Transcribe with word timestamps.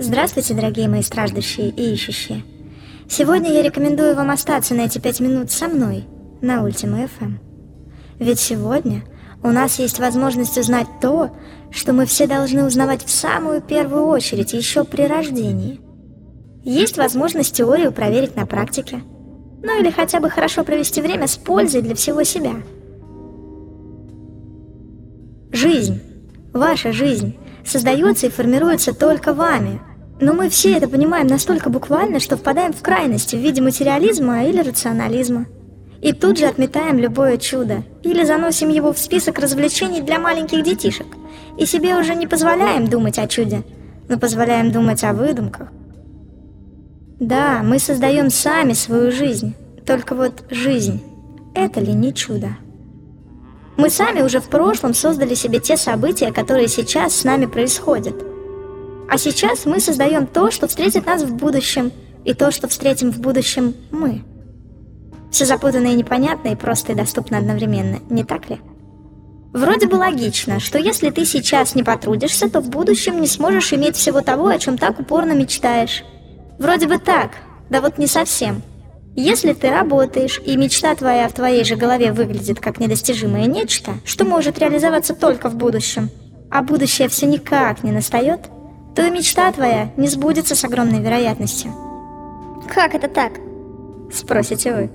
Здравствуйте, 0.00 0.54
дорогие 0.54 0.88
мои 0.88 1.02
страждущие 1.02 1.70
и 1.70 1.92
ищущие. 1.92 2.44
Сегодня 3.08 3.52
я 3.52 3.64
рекомендую 3.64 4.14
вам 4.14 4.30
остаться 4.30 4.72
на 4.76 4.82
эти 4.82 5.00
пять 5.00 5.18
минут 5.18 5.50
со 5.50 5.66
мной 5.66 6.04
на 6.40 6.62
Ultima 6.64 7.10
FM. 7.18 7.38
Ведь 8.20 8.38
сегодня 8.38 9.02
у 9.42 9.48
нас 9.48 9.80
есть 9.80 9.98
возможность 9.98 10.56
узнать 10.56 10.86
то, 11.02 11.30
что 11.72 11.92
мы 11.92 12.06
все 12.06 12.28
должны 12.28 12.64
узнавать 12.64 13.04
в 13.04 13.10
самую 13.10 13.60
первую 13.60 14.04
очередь 14.04 14.52
еще 14.52 14.84
при 14.84 15.02
рождении. 15.02 15.80
Есть 16.62 16.96
возможность 16.96 17.56
теорию 17.56 17.90
проверить 17.90 18.36
на 18.36 18.46
практике. 18.46 19.02
Ну 19.64 19.80
или 19.80 19.90
хотя 19.90 20.20
бы 20.20 20.30
хорошо 20.30 20.62
провести 20.62 21.02
время 21.02 21.26
с 21.26 21.36
пользой 21.36 21.82
для 21.82 21.96
всего 21.96 22.22
себя. 22.22 22.54
Жизнь, 25.50 26.00
ваша 26.52 26.92
жизнь, 26.92 27.36
создается 27.64 28.28
и 28.28 28.30
формируется 28.30 28.94
только 28.94 29.34
вами. 29.34 29.80
Но 30.20 30.32
мы 30.32 30.48
все 30.48 30.72
это 30.72 30.88
понимаем 30.88 31.28
настолько 31.28 31.70
буквально, 31.70 32.18
что 32.18 32.36
впадаем 32.36 32.72
в 32.72 32.82
крайности 32.82 33.36
в 33.36 33.40
виде 33.40 33.62
материализма 33.62 34.44
или 34.44 34.60
рационализма. 34.60 35.46
И 36.02 36.12
тут 36.12 36.38
же 36.38 36.46
отметаем 36.46 36.98
любое 36.98 37.38
чудо, 37.38 37.84
или 38.02 38.24
заносим 38.24 38.68
его 38.68 38.92
в 38.92 38.98
список 38.98 39.38
развлечений 39.38 40.00
для 40.00 40.18
маленьких 40.18 40.62
детишек, 40.62 41.06
и 41.56 41.66
себе 41.66 41.96
уже 41.96 42.14
не 42.14 42.26
позволяем 42.26 42.86
думать 42.86 43.18
о 43.18 43.26
чуде, 43.26 43.62
но 44.08 44.18
позволяем 44.18 44.70
думать 44.70 45.02
о 45.04 45.12
выдумках. 45.12 45.68
Да, 47.18 47.62
мы 47.64 47.80
создаем 47.80 48.30
сами 48.30 48.74
свою 48.74 49.10
жизнь, 49.10 49.54
только 49.84 50.14
вот 50.14 50.44
жизнь– 50.50 51.02
это 51.54 51.80
ли 51.80 51.92
не 51.92 52.14
чудо? 52.14 52.50
Мы 53.76 53.90
сами 53.90 54.22
уже 54.22 54.40
в 54.40 54.48
прошлом 54.48 54.94
создали 54.94 55.34
себе 55.34 55.58
те 55.60 55.76
события, 55.76 56.32
которые 56.32 56.68
сейчас 56.68 57.14
с 57.14 57.24
нами 57.24 57.46
происходят. 57.46 58.14
А 59.10 59.18
сейчас 59.18 59.66
мы 59.66 59.80
создаем 59.80 60.26
то, 60.26 60.50
что 60.50 60.68
встретит 60.68 61.06
нас 61.06 61.22
в 61.22 61.34
будущем, 61.34 61.92
и 62.24 62.34
то, 62.34 62.50
что 62.50 62.68
встретим 62.68 63.10
в 63.10 63.20
будущем 63.20 63.74
мы. 63.90 64.22
Все 65.30 65.44
запутанно 65.44 65.88
и 65.88 65.94
непонятно, 65.94 66.48
и 66.48 66.56
просто 66.56 66.92
и 66.92 66.94
доступно 66.94 67.38
одновременно, 67.38 68.00
не 68.10 68.24
так 68.24 68.50
ли? 68.50 68.58
Вроде 69.52 69.86
бы 69.86 69.96
логично, 69.96 70.60
что 70.60 70.78
если 70.78 71.10
ты 71.10 71.24
сейчас 71.24 71.74
не 71.74 71.82
потрудишься, 71.82 72.50
то 72.50 72.60
в 72.60 72.68
будущем 72.68 73.20
не 73.20 73.26
сможешь 73.26 73.72
иметь 73.72 73.96
всего 73.96 74.20
того, 74.20 74.48
о 74.48 74.58
чем 74.58 74.76
так 74.76 75.00
упорно 75.00 75.32
мечтаешь. 75.32 76.04
Вроде 76.58 76.86
бы 76.86 76.98
так, 76.98 77.30
да 77.70 77.80
вот 77.80 77.98
не 77.98 78.06
совсем– 78.06 78.62
если 79.20 79.52
ты 79.52 79.68
работаешь, 79.68 80.40
и 80.46 80.56
мечта 80.56 80.94
твоя 80.94 81.28
в 81.28 81.32
твоей 81.32 81.64
же 81.64 81.74
голове 81.74 82.12
выглядит 82.12 82.60
как 82.60 82.78
недостижимое 82.78 83.46
нечто, 83.46 83.94
что 84.04 84.24
может 84.24 84.60
реализоваться 84.60 85.12
только 85.12 85.50
в 85.50 85.56
будущем, 85.56 86.08
а 86.52 86.62
будущее 86.62 87.08
все 87.08 87.26
никак 87.26 87.82
не 87.82 87.90
настает, 87.90 88.42
то 88.98 89.06
и 89.06 89.10
мечта 89.10 89.52
твоя 89.52 89.92
не 89.96 90.08
сбудется 90.08 90.56
с 90.56 90.64
огромной 90.64 91.00
вероятностью. 91.00 91.70
«Как 92.68 92.96
это 92.96 93.06
так?»– 93.06 93.34
спросите 94.12 94.74
вы. 94.74 94.90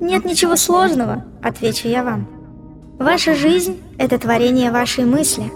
«Нет 0.00 0.24
ничего 0.24 0.56
сложного»,– 0.56 1.24
отвечу 1.40 1.86
я 1.86 2.02
вам. 2.02 2.26
Ваша 2.98 3.36
жизнь– 3.36 3.80
это 3.98 4.18
творение 4.18 4.72
вашей 4.72 5.04
мысли. 5.04 5.52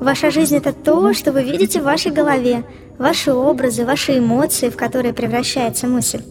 Ваша 0.00 0.30
жизнь– 0.30 0.56
это 0.58 0.72
то, 0.72 1.12
что 1.12 1.32
вы 1.32 1.42
видите 1.42 1.82
в 1.82 1.84
вашей 1.84 2.12
голове, 2.12 2.64
ваши 2.96 3.30
образы, 3.30 3.84
ваши 3.84 4.16
эмоции, 4.16 4.70
в 4.70 4.76
которые 4.76 5.12
превращается 5.12 5.86
мысль. 5.86 6.22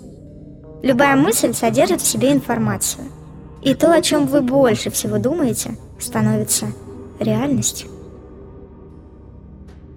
Любая 0.82 1.16
мысль 1.16 1.54
содержит 1.54 2.02
в 2.02 2.08
себе 2.08 2.32
информацию. 2.32 3.04
И 3.62 3.76
то, 3.76 3.92
о 3.92 4.02
чем 4.02 4.26
вы 4.26 4.42
больше 4.42 4.90
всего 4.90 5.20
думаете, 5.20 5.78
становится 6.00 6.70
реальностью. 7.20 7.88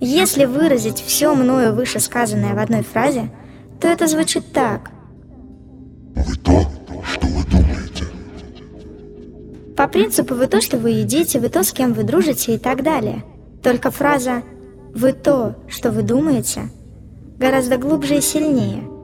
Если 0.00 0.44
выразить 0.44 1.00
все 1.00 1.34
мною 1.34 1.74
вышесказанное 1.74 2.54
в 2.54 2.58
одной 2.58 2.82
фразе, 2.82 3.30
то 3.80 3.88
это 3.88 4.06
звучит 4.06 4.52
так. 4.52 4.90
Вы 6.14 6.36
то, 6.36 6.66
что 7.04 7.26
вы 7.26 7.44
думаете. 7.44 8.04
По 9.76 9.88
принципу 9.88 10.34
вы 10.34 10.46
то, 10.46 10.60
что 10.60 10.78
вы 10.78 10.90
едите, 10.90 11.40
вы 11.40 11.48
то, 11.48 11.62
с 11.62 11.72
кем 11.72 11.92
вы 11.92 12.02
дружите 12.02 12.54
и 12.54 12.58
так 12.58 12.82
далее. 12.82 13.24
Только 13.62 13.90
фраза 13.90 14.42
«вы 14.94 15.12
то, 15.12 15.56
что 15.68 15.90
вы 15.90 16.02
думаете» 16.02 16.70
гораздо 17.38 17.76
глубже 17.76 18.16
и 18.16 18.20
сильнее– 18.20 18.84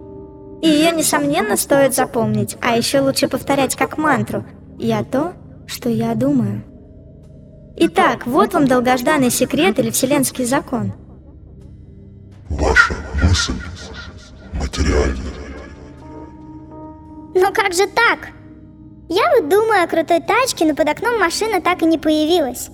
и 0.63 0.69
ее, 0.69 0.93
несомненно, 0.93 1.57
стоит 1.57 1.93
запомнить, 1.93 2.57
а 2.61 2.77
еще 2.77 3.01
лучше 3.01 3.27
повторять 3.27 3.75
как 3.75 3.99
мантру 3.99 4.45
«Я 4.79 5.03
то, 5.03 5.33
что 5.67 5.89
я 5.89 6.15
думаю». 6.15 6.63
Итак, 7.85 8.29
вот 8.29 8.55
вам 8.55 8.69
долгожданный 8.69 9.29
секрет 9.29 9.77
или 9.81 9.91
вселенский 9.91 10.45
закон. 10.45 10.93
Ваша 12.49 12.95
мысль 13.21 13.55
материальна. 14.53 15.17
Но 17.35 17.53
как 17.53 17.73
же 17.75 17.89
так? 17.89 18.29
Я 19.09 19.25
вот 19.35 19.49
думаю 19.49 19.83
о 19.83 19.89
крутой 19.89 20.21
тачке, 20.21 20.65
но 20.65 20.77
под 20.77 20.91
окном 20.91 21.19
машина 21.19 21.61
так 21.61 21.83
и 21.83 21.87
не 21.87 21.99
появилась. 21.99 22.71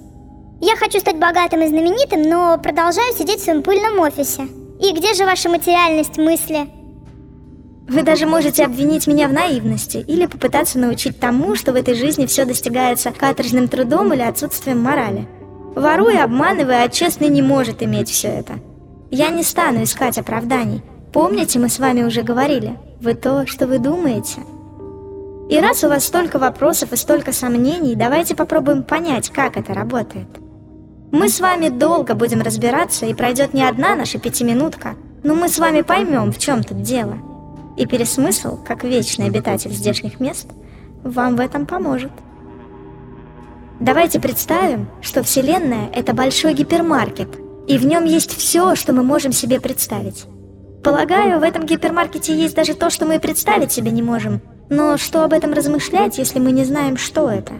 Я 0.60 0.76
хочу 0.76 1.00
стать 1.00 1.16
богатым 1.16 1.62
и 1.62 1.68
знаменитым, 1.68 2.20
но 2.20 2.58
продолжаю 2.58 3.14
сидеть 3.14 3.40
в 3.40 3.44
своем 3.44 3.62
пыльном 3.62 3.98
офисе. 4.00 4.42
И 4.78 4.92
где 4.92 5.14
же 5.14 5.24
ваша 5.24 5.48
материальность 5.48 6.18
мысли? 6.18 6.68
Вы 7.88 8.02
даже 8.02 8.26
можете 8.26 8.66
обвинить 8.66 9.06
меня 9.06 9.28
в 9.28 9.32
наивности 9.32 9.96
или 9.96 10.26
попытаться 10.26 10.78
научить 10.78 11.18
тому, 11.18 11.54
что 11.54 11.72
в 11.72 11.74
этой 11.74 11.94
жизни 11.94 12.26
все 12.26 12.44
достигается 12.44 13.12
каторжным 13.12 13.66
трудом 13.66 14.12
или 14.12 14.20
отсутствием 14.20 14.78
морали. 14.78 15.26
Воруя, 15.74 16.24
обманывая, 16.24 16.84
а 16.84 16.88
честный 16.90 17.28
не 17.28 17.40
может 17.40 17.82
иметь 17.82 18.10
все 18.10 18.28
это. 18.28 18.54
Я 19.10 19.30
не 19.30 19.42
стану 19.42 19.84
искать 19.84 20.18
оправданий. 20.18 20.82
Помните, 21.14 21.58
мы 21.58 21.70
с 21.70 21.78
вами 21.78 22.02
уже 22.02 22.20
говорили, 22.20 22.76
вы 23.00 23.14
то, 23.14 23.46
что 23.46 23.66
вы 23.66 23.78
думаете. 23.78 24.42
И 25.48 25.58
раз 25.58 25.82
у 25.82 25.88
вас 25.88 26.04
столько 26.04 26.38
вопросов 26.38 26.92
и 26.92 26.96
столько 26.96 27.32
сомнений, 27.32 27.94
давайте 27.94 28.34
попробуем 28.34 28.82
понять, 28.82 29.30
как 29.30 29.56
это 29.56 29.72
работает. 29.72 30.28
Мы 31.10 31.30
с 31.30 31.40
вами 31.40 31.70
долго 31.70 32.14
будем 32.14 32.42
разбираться, 32.42 33.06
и 33.06 33.14
пройдет 33.14 33.54
не 33.54 33.62
одна 33.62 33.94
наша 33.96 34.18
пятиминутка, 34.18 34.94
но 35.22 35.34
мы 35.34 35.48
с 35.48 35.58
вами 35.58 35.80
поймем, 35.80 36.32
в 36.32 36.38
чем 36.38 36.62
тут 36.62 36.82
дело– 36.82 37.16
и 37.78 37.86
пересмысл, 37.86 38.58
как 38.66 38.84
вечный 38.84 39.26
обитатель 39.26 39.70
здешних 39.70 40.18
мест, 40.20 40.48
вам 41.04 41.36
в 41.36 41.40
этом 41.40 41.64
поможет. 41.64 42.10
Давайте 43.78 44.18
представим, 44.20 44.88
что 45.00 45.22
Вселенная— 45.22 45.88
это 45.94 46.12
большой 46.12 46.54
гипермаркет, 46.54 47.28
и 47.68 47.78
в 47.78 47.86
нем 47.86 48.04
есть 48.04 48.36
все, 48.36 48.74
что 48.74 48.92
мы 48.92 49.04
можем 49.04 49.30
себе 49.30 49.60
представить. 49.60 50.24
Полагаю, 50.82 51.38
в 51.38 51.44
этом 51.44 51.64
гипермаркете 51.66 52.36
есть 52.36 52.56
даже 52.56 52.74
то, 52.74 52.90
что 52.90 53.06
мы 53.06 53.20
представить 53.20 53.70
себе 53.70 53.92
не 53.92 54.02
можем. 54.02 54.40
Но 54.68 54.96
что 54.96 55.24
об 55.24 55.32
этом 55.32 55.52
размышлять, 55.52 56.18
если 56.18 56.40
мы 56.40 56.50
не 56.50 56.64
знаем, 56.64 56.96
что 56.96 57.30
это? 57.30 57.52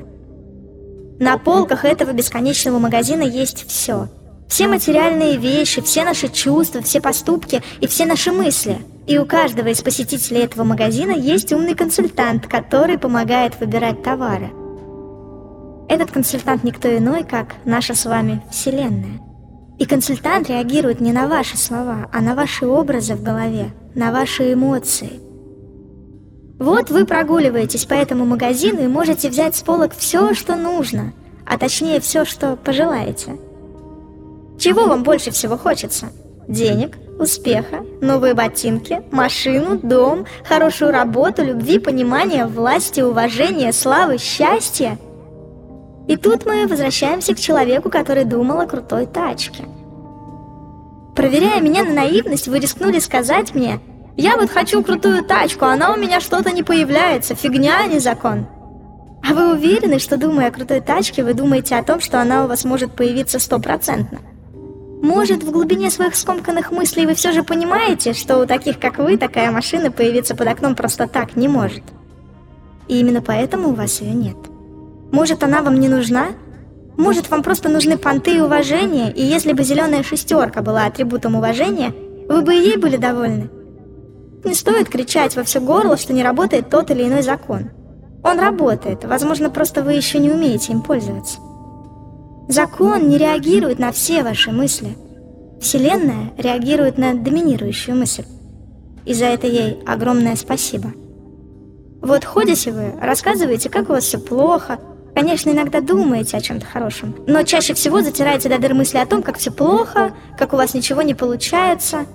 На 1.20 1.38
полках 1.38 1.84
этого 1.84 2.12
бесконечного 2.12 2.78
магазина 2.78 3.22
есть 3.22 3.66
все. 3.68 4.08
Все 4.48 4.66
материальные 4.66 5.36
вещи, 5.36 5.80
все 5.82 6.04
наши 6.04 6.28
чувства, 6.28 6.80
все 6.82 7.00
поступки 7.00 7.62
и 7.80 7.86
все 7.86 8.04
наши 8.04 8.32
мысли— 8.32 8.78
и 9.08 9.16
у 9.16 9.24
каждого 9.24 9.68
из 9.68 9.80
посетителей 9.80 10.42
этого 10.42 10.64
магазина 10.64 11.12
есть 11.12 11.50
умный 11.50 11.74
консультант, 11.74 12.46
который 12.46 12.98
помогает 12.98 13.58
выбирать 13.58 14.02
товары. 14.02 14.50
Этот 15.88 16.10
консультант 16.10 16.62
никто 16.62 16.94
иной, 16.94 17.24
как 17.24 17.54
наша 17.64 17.94
с 17.94 18.04
вами 18.04 18.42
Вселенная. 18.50 19.18
И 19.78 19.86
консультант 19.86 20.50
реагирует 20.50 21.00
не 21.00 21.12
на 21.12 21.26
ваши 21.26 21.56
слова, 21.56 22.10
а 22.12 22.20
на 22.20 22.34
ваши 22.34 22.66
образы 22.66 23.14
в 23.14 23.22
голове, 23.22 23.70
на 23.94 24.12
ваши 24.12 24.52
эмоции. 24.52 25.20
Вот 26.58 26.90
вы 26.90 27.06
прогуливаетесь 27.06 27.86
по 27.86 27.94
этому 27.94 28.26
магазину 28.26 28.82
и 28.82 28.88
можете 28.88 29.30
взять 29.30 29.56
с 29.56 29.62
полок 29.62 29.94
все, 29.96 30.34
что 30.34 30.54
нужно, 30.54 31.14
а 31.46 31.56
точнее 31.56 32.00
все, 32.00 32.26
что 32.26 32.56
пожелаете. 32.56 33.38
Чего 34.58 34.84
вам 34.86 35.02
больше 35.02 35.30
всего 35.30 35.56
хочется? 35.56 36.08
Денег– 36.46 36.98
успеха, 37.18 37.84
новые 38.00 38.34
ботинки, 38.34 39.02
машину, 39.10 39.78
дом, 39.78 40.26
хорошую 40.44 40.92
работу, 40.92 41.44
любви, 41.44 41.78
понимания, 41.78 42.46
власти, 42.46 43.00
уважения, 43.00 43.72
славы, 43.72 44.18
счастья. 44.18 44.98
И 46.06 46.16
тут 46.16 46.46
мы 46.46 46.66
возвращаемся 46.66 47.34
к 47.34 47.38
человеку, 47.38 47.90
который 47.90 48.24
думал 48.24 48.60
о 48.60 48.66
крутой 48.66 49.06
тачке. 49.06 49.64
Проверяя 51.14 51.60
меня 51.60 51.84
на 51.84 51.92
наивность, 51.92 52.48
вы 52.48 52.60
рискнули 52.60 52.98
сказать 52.98 53.54
мне, 53.54 53.80
«Я 54.16 54.36
вот 54.36 54.50
хочу 54.50 54.82
крутую 54.82 55.24
тачку, 55.24 55.66
она 55.66 55.92
у 55.92 55.96
меня 55.96 56.20
что-то 56.20 56.52
не 56.52 56.62
появляется, 56.62 57.34
фигня, 57.34 57.80
а 57.82 57.86
не 57.86 57.98
закон». 57.98 58.46
А 59.28 59.34
вы 59.34 59.52
уверены, 59.52 59.98
что 59.98 60.16
думая 60.16 60.48
о 60.48 60.50
крутой 60.50 60.80
тачке, 60.80 61.24
вы 61.24 61.34
думаете 61.34 61.76
о 61.76 61.82
том, 61.82 62.00
что 62.00 62.20
она 62.20 62.44
у 62.44 62.48
вас 62.48 62.64
может 62.64 62.92
появиться 62.92 63.38
стопроцентно? 63.38 64.20
Может, 65.02 65.44
в 65.44 65.50
глубине 65.52 65.90
своих 65.90 66.16
скомканных 66.16 66.72
мыслей 66.72 67.06
вы 67.06 67.14
все 67.14 67.32
же 67.32 67.44
понимаете, 67.44 68.14
что 68.14 68.38
у 68.38 68.46
таких, 68.46 68.80
как 68.80 68.98
вы, 68.98 69.16
такая 69.16 69.50
машина 69.52 69.90
появиться 69.92 70.34
под 70.34 70.48
окном 70.48 70.74
просто 70.74 71.06
так 71.06 71.36
не 71.36 71.46
может. 71.46 71.82
И 72.88 72.98
именно 72.98 73.22
поэтому 73.22 73.68
у 73.68 73.74
вас 73.74 74.00
ее 74.00 74.12
нет. 74.12 74.36
Может, 75.12 75.44
она 75.44 75.62
вам 75.62 75.78
не 75.78 75.88
нужна? 75.88 76.28
Может, 76.96 77.30
вам 77.30 77.44
просто 77.44 77.68
нужны 77.68 77.96
понты 77.96 78.36
и 78.36 78.40
уважение, 78.40 79.12
и 79.12 79.22
если 79.22 79.52
бы 79.52 79.62
зеленая 79.62 80.02
шестерка 80.02 80.62
была 80.62 80.86
атрибутом 80.86 81.36
уважения, 81.36 81.94
Вы 82.28 82.42
бы 82.42 82.54
и 82.54 82.58
ей 82.58 82.76
были 82.76 82.98
довольны. 82.98 83.48
Не 84.44 84.52
стоит 84.52 84.90
кричать 84.90 85.34
во 85.34 85.44
все 85.44 85.60
горло, 85.60 85.96
что 85.96 86.12
не 86.12 86.22
работает 86.22 86.68
тот 86.68 86.90
или 86.90 87.04
иной 87.04 87.22
закон. 87.22 87.70
Он 88.22 88.38
работает, 88.38 89.04
возможно, 89.04 89.48
просто 89.48 89.82
вы 89.82 89.94
еще 89.94 90.18
не 90.18 90.30
умеете 90.30 90.72
им 90.72 90.82
пользоваться. 90.82 91.38
Закон 92.48 93.08
не 93.08 93.18
реагирует 93.18 93.78
на 93.78 93.92
все 93.92 94.22
ваши 94.22 94.50
мысли. 94.50 94.96
Вселенная 95.60 96.32
реагирует 96.38 96.98
на 96.98 97.14
доминирующую 97.14 97.96
мысль. 97.96 98.24
И 99.04 99.14
за 99.14 99.26
это 99.26 99.46
ей 99.46 99.82
огромное 99.86 100.36
спасибо. 100.36 100.92
Вот 102.00 102.24
ходите 102.24 102.72
вы, 102.72 102.92
рассказываете, 103.00 103.68
как 103.68 103.90
у 103.90 103.92
вас 103.92 104.04
все 104.04 104.18
плохо, 104.18 104.78
Конечно, 105.18 105.50
иногда 105.50 105.80
думаете 105.80 106.36
о 106.36 106.40
чем-то 106.40 106.64
хорошем, 106.64 107.16
но 107.26 107.42
чаще 107.42 107.74
всего 107.74 108.02
затираете 108.02 108.48
до 108.48 108.58
дыр 108.58 108.72
мысли 108.74 108.98
о 108.98 109.06
том, 109.06 109.24
как 109.24 109.36
все 109.36 109.50
плохо, 109.50 110.14
как 110.38 110.52
у 110.52 110.56
вас 110.56 110.74
ничего 110.74 111.02
не 111.02 111.12
получается. 111.12 112.06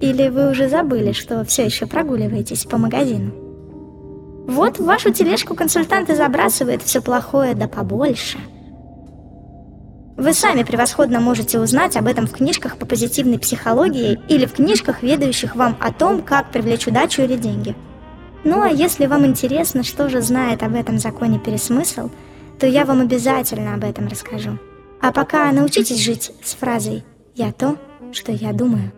Или 0.00 0.28
вы 0.28 0.48
уже 0.48 0.68
забыли, 0.68 1.10
что 1.10 1.44
все 1.44 1.64
еще 1.64 1.86
прогуливаетесь 1.86 2.66
по 2.66 2.78
магазину. 2.78 3.32
Вот 4.46 4.78
в 4.78 4.84
вашу 4.84 5.12
тележку 5.12 5.56
консультанты 5.56 6.14
забрасывают 6.14 6.82
все 6.84 7.02
плохое 7.02 7.56
да 7.56 7.66
побольше. 7.66 8.38
Вы 10.18 10.34
сами 10.34 10.64
превосходно 10.64 11.20
можете 11.20 11.58
узнать 11.58 11.96
об 11.96 12.06
этом 12.06 12.26
в 12.26 12.32
книжках 12.32 12.76
по 12.76 12.84
позитивной 12.84 13.38
психологии 13.38 14.20
или 14.28 14.44
в 14.44 14.52
книжках, 14.52 15.02
ведающих 15.02 15.56
вам 15.56 15.78
о 15.80 15.92
том, 15.92 16.20
как 16.20 16.52
привлечь 16.52 16.86
удачу 16.86 17.22
или 17.22 17.36
деньги– 17.36 17.74
ну 18.44 18.62
а 18.62 18.68
если 18.68 19.06
вам 19.06 19.26
интересно, 19.26 19.82
что 19.82 20.08
же 20.08 20.20
знает 20.20 20.62
об 20.62 20.74
этом 20.74 20.98
законе 20.98 21.38
пересмысл, 21.38 22.08
то 22.58 22.66
я 22.66 22.84
вам 22.84 23.00
обязательно 23.00 23.74
об 23.74 23.84
этом 23.84 24.08
расскажу. 24.08 24.58
А 25.00 25.12
пока 25.12 25.50
научитесь 25.52 26.00
жить 26.00 26.32
с 26.42 26.54
фразой 26.54 27.04
«Я 27.34 27.52
то, 27.52 27.76
что 28.12 28.32
я 28.32 28.52
думаю». 28.52 28.92